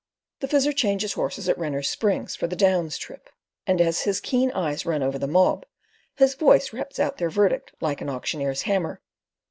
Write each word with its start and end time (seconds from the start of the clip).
The 0.39 0.47
Fizzer 0.47 0.75
changes 0.75 1.13
horses 1.13 1.47
at 1.47 1.59
Renner's 1.59 1.87
Springs 1.87 2.35
for 2.35 2.47
the 2.47 2.55
"Downs' 2.55 2.97
trip"; 2.97 3.29
and 3.67 3.79
as 3.79 4.01
his 4.01 4.19
keen 4.19 4.49
eyes 4.53 4.83
run 4.83 5.03
over 5.03 5.19
the 5.19 5.27
mob, 5.27 5.63
his 6.15 6.33
voice 6.33 6.73
raps 6.73 6.97
out 6.97 7.17
their 7.17 7.29
verdict 7.29 7.73
like 7.81 8.01
an 8.01 8.09
auctioneer's 8.09 8.63
hammer. 8.63 8.99